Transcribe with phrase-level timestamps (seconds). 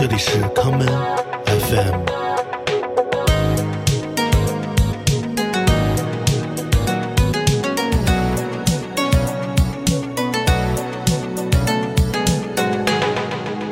[0.00, 0.86] 这里是 common
[1.44, 2.04] FM。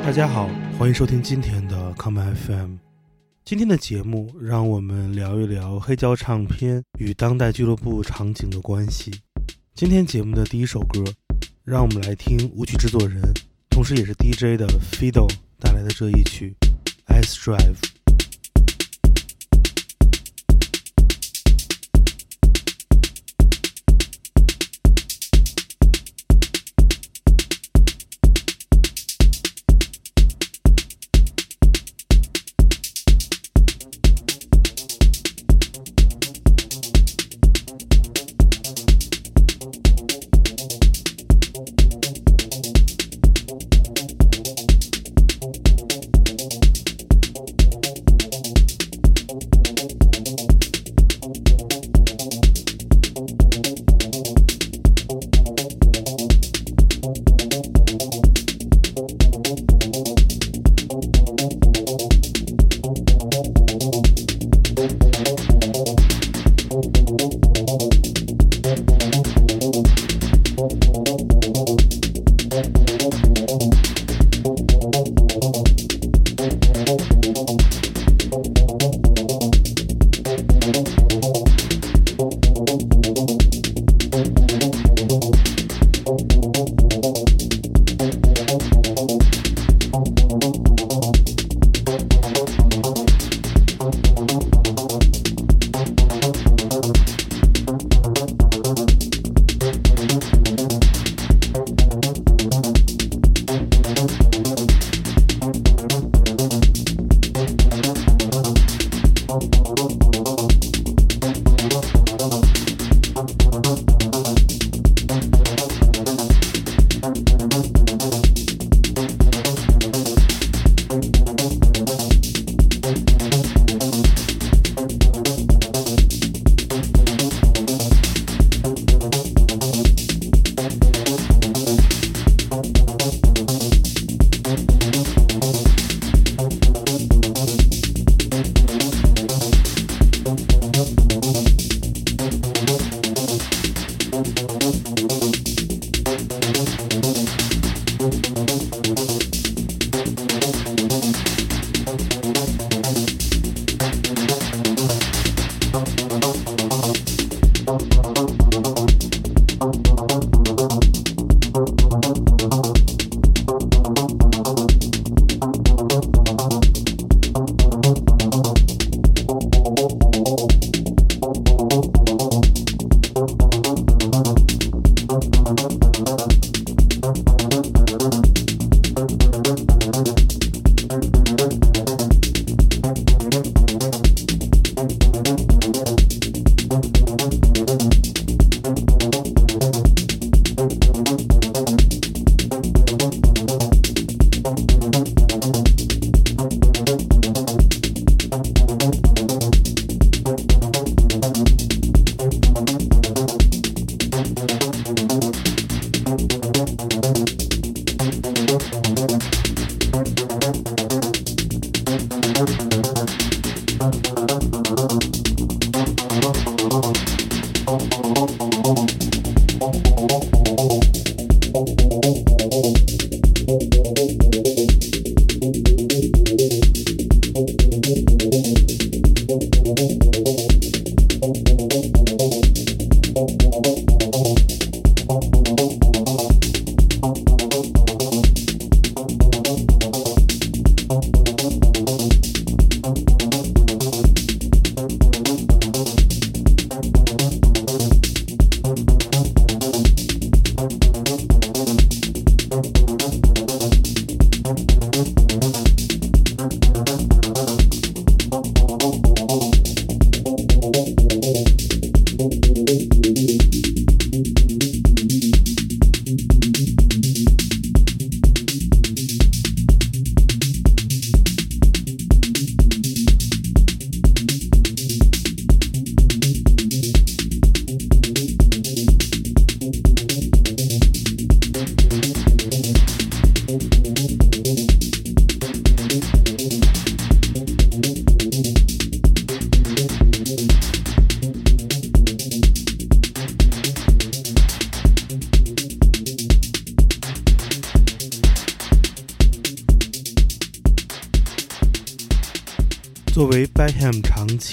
[0.03, 2.73] 大家好，欢迎收听今天的 common FM。
[3.45, 9.13] 今天的节目，让我们聊一聊黑胶唱片与当代俱乐部场景的关系。
[9.77, 11.05] 今天节目的第一首歌，
[11.63, 13.23] 让我们来听舞曲制作人，
[13.71, 16.55] 同时也是 DJ 的 Fido 带来的这一曲
[17.07, 17.77] 《S Drive》。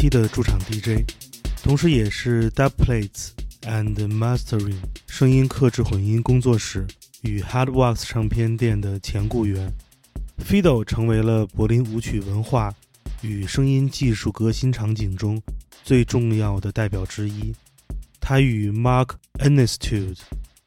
[0.04, 1.10] 期的驻场 DJ，
[1.64, 3.30] 同时也是 Dubplates
[3.62, 4.76] and Mastering
[5.08, 6.86] 声音克制混音工作室
[7.22, 9.74] 与 Hardwax 唱片店的前雇员
[10.40, 12.76] ，Fido 成为了柏林舞曲文化
[13.22, 15.42] 与声音技术革新场景中
[15.86, 17.56] 最重要的代表之一。
[18.20, 20.18] 他与 Mark Ennestude、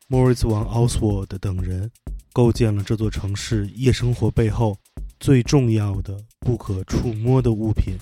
[0.08, 1.90] Moritz von Oswald 等人
[2.32, 4.78] 构建了这座城市夜生活背后
[5.20, 7.98] 最重要的、不可触摸的物品，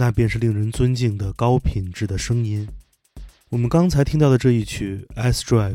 [0.00, 2.68] 那便是令人尊敬的高品质的声音。
[3.48, 5.72] 我们刚才听到的这一曲《S Drive》，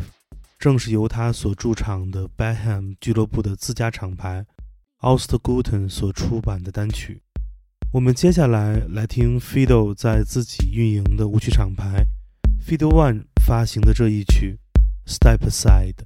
[0.57, 4.45] 正是由他所驻场的 b a h a m 俱乐部的自家厂牌
[5.01, 7.21] Ostguten 所出版的单曲。
[7.91, 12.05] 我们接下来来听 Fido 在自己运营的舞曲厂牌。
[12.65, 14.57] Fido One 发行的这一曲
[15.13, 16.05] 《Step Aside》。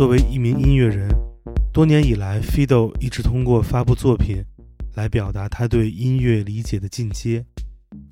[0.00, 1.10] 作为一名音乐人，
[1.74, 4.42] 多年以来，Fido 一直通过发布作品
[4.94, 7.44] 来表达他对音乐理解的进阶。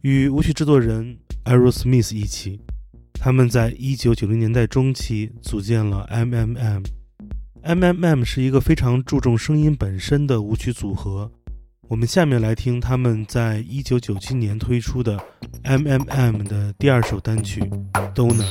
[0.03, 1.17] 与舞曲制作人
[1.47, 2.61] Aerosmith 一起，
[3.15, 6.83] 他们在一九九零年代中期组建了 M.M.M。
[7.63, 11.33] M.M.M 是一个非常注重声音本身的舞曲组合。
[11.89, 15.19] 我们下面来听他们在一九九七年推出的
[15.63, 17.63] M.M.M 的第二首单曲
[18.15, 18.45] 《Donut》。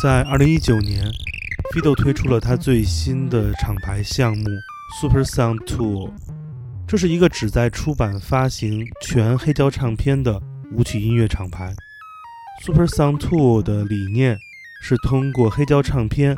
[0.00, 1.04] 在二零一九年
[1.74, 4.48] ，Fido 推出了他最新的厂牌项目
[4.98, 6.10] Super Sound Tool，
[6.88, 10.40] 这是一个旨在出版发行全黑胶唱片的
[10.72, 11.74] 舞曲音乐厂牌。
[12.64, 14.38] Super Sound Tool 的理念
[14.80, 16.34] 是通过黑胶唱片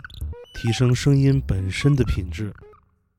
[0.54, 2.52] 提升声音本身的品质，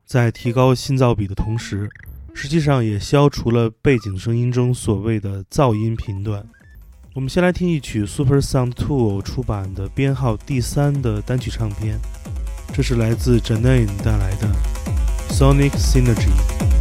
[0.05, 1.89] 在提高信噪比的同时，
[2.33, 6.45] 实际上也消除了背景声音中所谓的噪音频段。
[7.15, 11.99] 我们先来听一曲 Super Sound Two 出版的编号第三的单曲唱片，
[12.73, 14.49] 这是来自 Janine 带来的
[15.29, 16.72] Sonic Synergy。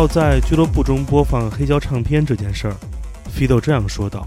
[0.00, 2.74] 到在俱乐部中播放黑胶唱片这件事儿
[3.36, 4.26] ，Fido 这样说道：“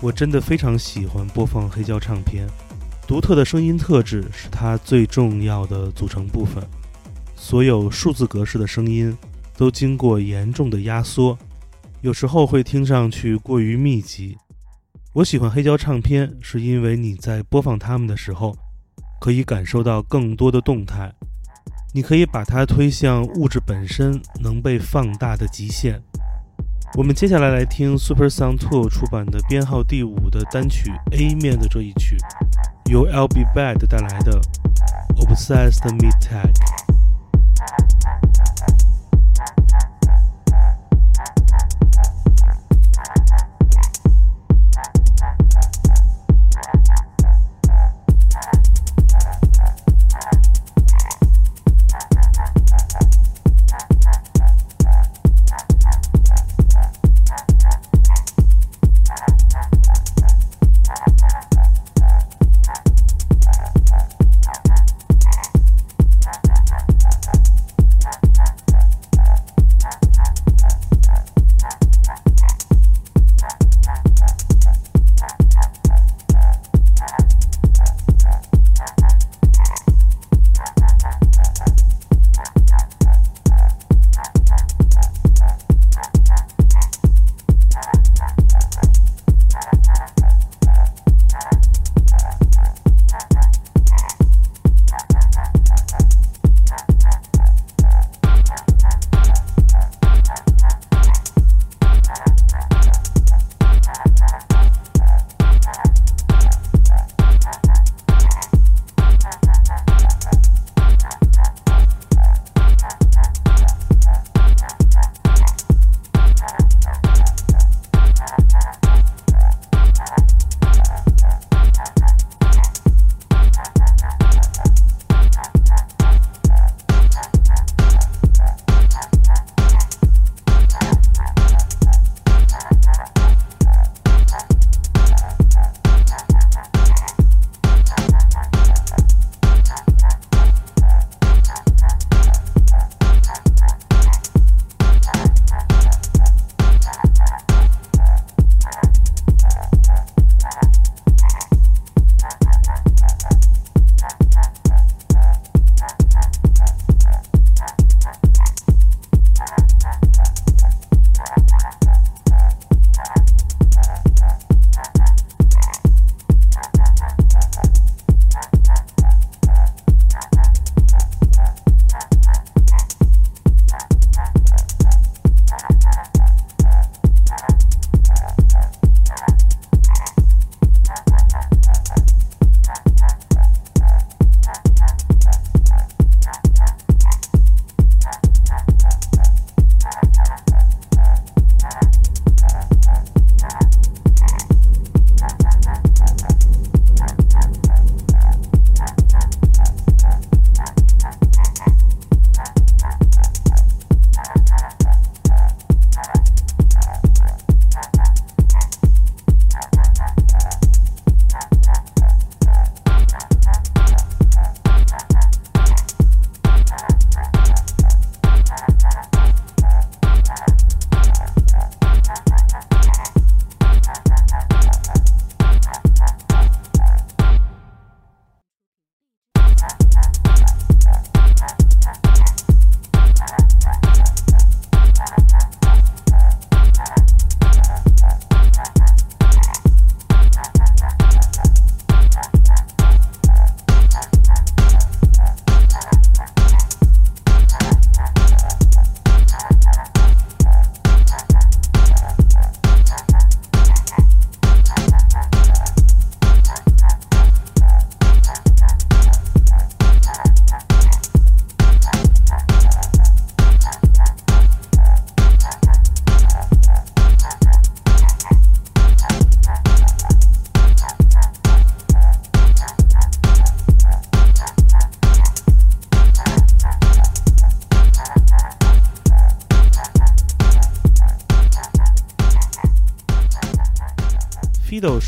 [0.00, 2.46] 我真的非常喜欢播放黑胶唱片，
[3.08, 6.64] 独特的声音特质是它最重要的组成部分。
[7.34, 9.12] 所有数字格式的声音
[9.56, 11.36] 都经过严重的压缩，
[12.02, 14.38] 有时候会听上去过于密集。
[15.12, 18.56] 我喜欢黑胶唱片，是因为你在播放它们的时候，
[19.20, 21.12] 可以感受到更多的动态。”
[21.92, 26.00] 你可以把它推向物质本身能被放大的极限。
[26.96, 32.16] 我们接下来来听 Super Sound Two 出版的编号第五的单曲 A 面的这一曲，
[32.88, 34.40] 由 L B Bad 带来的
[35.16, 36.52] Obsessed Meat Tag。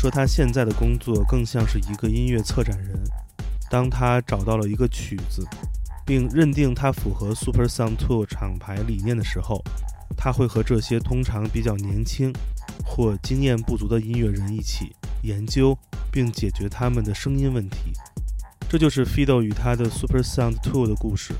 [0.03, 3.01] 说他现在的工作更像是一个音乐策展人。
[3.71, 5.47] 当他找到了一个曲子，
[6.05, 9.63] 并认定它符合 Super Sound Two 厂牌理念的时候，
[10.17, 12.33] 他会和这些通常比较年轻
[12.85, 15.73] 或经验不足的音乐人一起研究
[16.11, 17.93] 并解决他们的声音问题。
[18.67, 21.33] 这就是 Fido 与他的 Super Sound Two 的故事。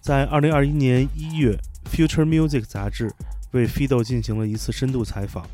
[0.00, 1.60] 在2021年1月，
[1.92, 3.12] 《Future Music》杂志
[3.50, 5.44] 为 Fido 进行了一次深度采访，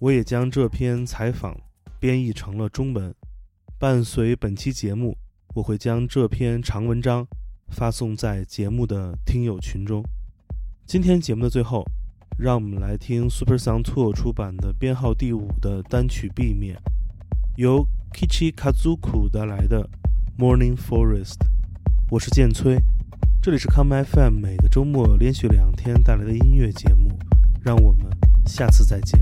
[0.00, 1.56] 我也将这篇采访
[2.00, 3.14] 编译成了中文。
[3.78, 5.16] 伴随本期节目，
[5.54, 7.26] 我会将这篇长文章
[7.68, 10.02] 发送在节目的听友群中。
[10.84, 11.84] 今天节目的最后，
[12.38, 16.76] 让我们来听 Super Sound Tour 出版的编号第五的单曲 B 面，
[17.56, 19.88] 由 Kichi Kazuku 带来的
[20.36, 21.38] Morning Forest。
[22.10, 22.78] 我是剑崔。
[23.40, 27.18] 这里是 Come FM，每个周末连续两天带来的音乐节目，
[27.62, 28.06] 让我们
[28.46, 29.20] 下次再见。